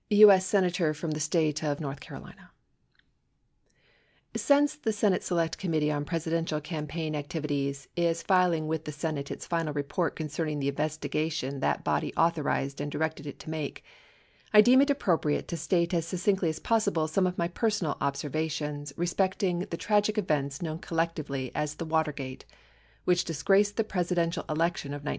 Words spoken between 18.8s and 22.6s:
respecting the tragic events known collectively as the Water gate,